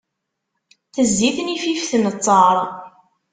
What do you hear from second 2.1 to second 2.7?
ttaṛ.